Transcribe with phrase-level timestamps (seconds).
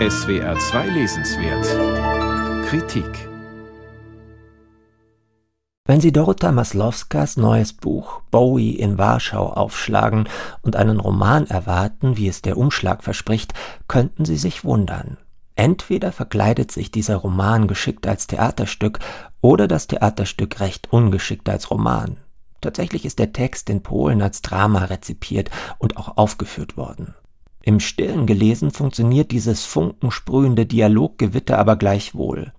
[0.00, 3.28] SWR 2 Lesenswert Kritik
[5.86, 10.28] Wenn Sie Dorota Maslowskas neues Buch Bowie in Warschau aufschlagen
[10.62, 13.54] und einen Roman erwarten, wie es der Umschlag verspricht,
[13.86, 15.16] könnten Sie sich wundern.
[15.54, 18.98] Entweder verkleidet sich dieser Roman geschickt als Theaterstück
[19.42, 22.16] oder das Theaterstück recht ungeschickt als Roman.
[22.60, 27.14] Tatsächlich ist der Text in Polen als Drama rezipiert und auch aufgeführt worden.
[27.66, 32.52] Im Stillen gelesen funktioniert dieses funkensprühende Dialoggewitter aber gleichwohl.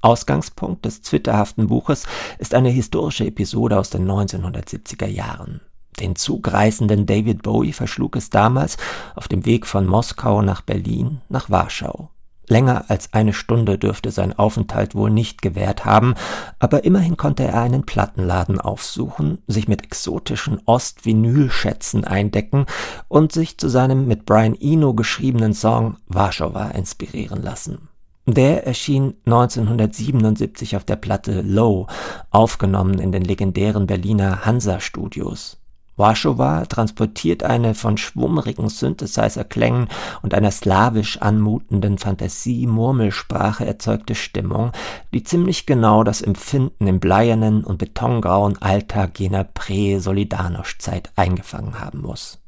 [0.00, 2.06] Ausgangspunkt des zwitterhaften Buches
[2.40, 5.60] ist eine historische Episode aus den 1970er Jahren.
[6.00, 8.78] Den zugreißenden David Bowie verschlug es damals
[9.14, 12.10] auf dem Weg von Moskau nach Berlin nach Warschau.
[12.52, 16.14] Länger als eine Stunde dürfte sein Aufenthalt wohl nicht gewährt haben,
[16.58, 22.66] aber immerhin konnte er einen Plattenladen aufsuchen, sich mit exotischen Ost-Vinyl-Schätzen eindecken
[23.08, 27.88] und sich zu seinem mit Brian Eno geschriebenen Song Warschauer inspirieren lassen.
[28.26, 31.86] Der erschien 1977 auf der Platte Low,
[32.30, 35.61] aufgenommen in den legendären Berliner Hansa-Studios.
[36.02, 39.88] Warschauer transportiert eine von schwummrigen Synthesizer-Klängen
[40.20, 44.72] und einer slawisch anmutenden Fantasie-Murmelsprache erzeugte Stimmung,
[45.14, 52.38] die ziemlich genau das Empfinden im bleiernen und betongrauen Alltag jener Prä-Solidarność-Zeit eingefangen haben muss.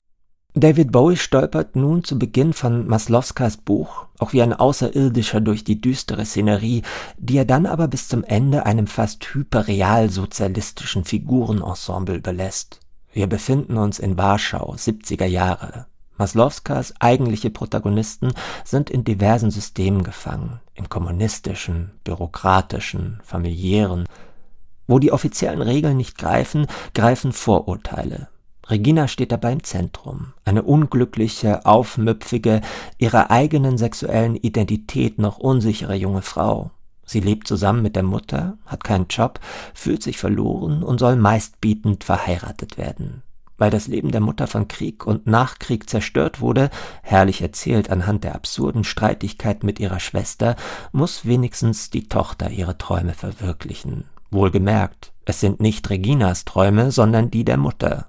[0.55, 5.81] David Bowie stolpert nun zu Beginn von Maslowskas Buch auch wie ein Außerirdischer durch die
[5.81, 6.83] düstere Szenerie,
[7.19, 12.81] die er dann aber bis zum Ende einem fast hyperrealsozialistischen Figurenensemble überlässt.
[13.15, 15.87] Wir befinden uns in Warschau, 70er Jahre.
[16.17, 18.33] Maslowskas eigentliche Protagonisten
[18.65, 24.09] sind in diversen Systemen gefangen, im kommunistischen, bürokratischen, familiären.
[24.89, 28.27] Wo die offiziellen Regeln nicht greifen, greifen Vorurteile.
[28.67, 32.63] Regina steht dabei im Zentrum, eine unglückliche, aufmüpfige,
[32.99, 36.73] ihrer eigenen sexuellen Identität noch unsichere junge Frau.
[37.05, 39.41] Sie lebt zusammen mit der Mutter, hat keinen Job,
[39.75, 43.23] fühlt sich verloren und soll meistbietend verheiratet werden.
[43.57, 46.71] Weil das Leben der Mutter von Krieg und Nachkrieg zerstört wurde,
[47.03, 50.57] herrlich erzählt anhand der absurden Streitigkeit mit ihrer Schwester,
[50.93, 54.05] muss wenigstens die Tochter ihre Träume verwirklichen.
[54.31, 58.09] Wohlgemerkt, es sind nicht Reginas Träume, sondern die der Mutter.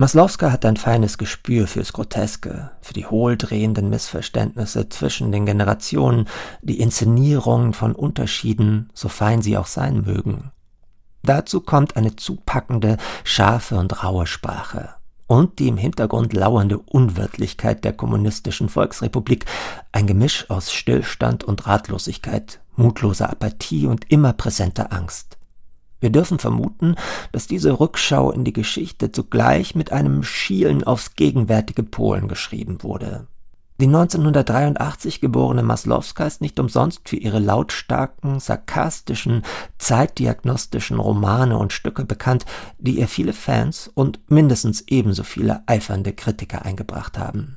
[0.00, 6.26] Maslowska hat ein feines Gespür fürs Groteske, für die hohldrehenden Missverständnisse zwischen den Generationen,
[6.62, 10.52] die Inszenierung von Unterschieden, so fein sie auch sein mögen.
[11.22, 14.94] Dazu kommt eine zupackende, scharfe und raue Sprache
[15.26, 19.44] und die im Hintergrund lauernde Unwirtlichkeit der kommunistischen Volksrepublik,
[19.92, 25.36] ein Gemisch aus Stillstand und Ratlosigkeit, mutloser Apathie und immer präsenter Angst.
[26.00, 26.96] Wir dürfen vermuten,
[27.32, 33.26] dass diese Rückschau in die Geschichte zugleich mit einem Schielen aufs gegenwärtige Polen geschrieben wurde.
[33.80, 39.42] Die 1983 geborene Maslowska ist nicht umsonst für ihre lautstarken, sarkastischen,
[39.78, 42.44] zeitdiagnostischen Romane und Stücke bekannt,
[42.78, 47.56] die ihr viele Fans und mindestens ebenso viele eifernde Kritiker eingebracht haben.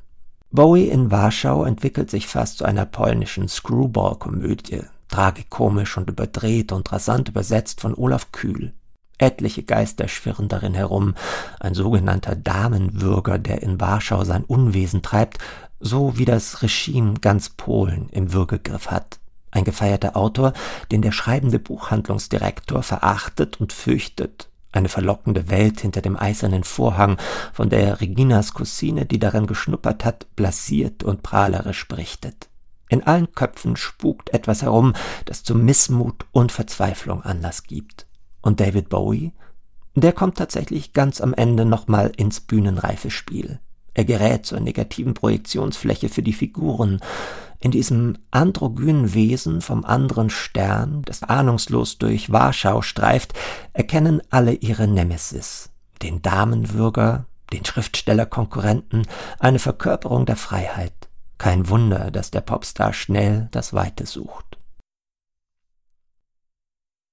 [0.50, 4.84] Bowie in Warschau entwickelt sich fast zu einer polnischen Screwball-Komödie,
[5.14, 8.72] tragikomisch und überdreht und rasant übersetzt von Olaf Kühl.
[9.18, 11.14] Etliche Geister schwirren darin herum,
[11.60, 15.38] ein sogenannter Damenwürger, der in Warschau sein Unwesen treibt,
[15.78, 19.20] so wie das Regime ganz Polen im Würgegriff hat.
[19.52, 20.52] Ein gefeierter Autor,
[20.90, 24.48] den der schreibende Buchhandlungsdirektor verachtet und fürchtet.
[24.72, 27.18] Eine verlockende Welt hinter dem eisernen Vorhang,
[27.52, 32.48] von der Reginas Cousine, die darin geschnuppert hat, blasiert und prahlerisch berichtet.
[32.94, 34.92] In allen Köpfen spukt etwas herum,
[35.24, 38.06] das zu Missmut und Verzweiflung Anlass gibt.
[38.40, 39.32] Und David Bowie?
[39.96, 43.58] Der kommt tatsächlich ganz am Ende nochmal ins bühnenreife Spiel.
[43.94, 47.00] Er gerät zur negativen Projektionsfläche für die Figuren.
[47.58, 53.32] In diesem androgynen Wesen vom anderen Stern, das ahnungslos durch Warschau streift,
[53.72, 55.70] erkennen alle ihre Nemesis.
[56.00, 59.08] Den Damenwürger, den Schriftstellerkonkurrenten,
[59.40, 61.03] eine Verkörperung der Freiheit.
[61.38, 64.58] Kein Wunder, dass der Popstar schnell das Weite sucht.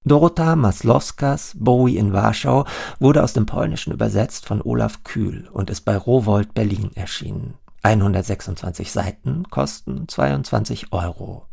[0.03, 2.65] Dorota Maslowskas Bowie in Warschau
[2.99, 7.53] wurde aus dem Polnischen übersetzt von Olaf Kühl und ist bei Rowold Berlin erschienen.
[7.83, 11.47] 126 Seiten kosten 22 Euro.